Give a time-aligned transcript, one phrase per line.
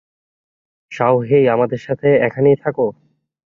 [0.91, 2.85] শাওহেই, আমাদের সাথে এখানেই থাকো?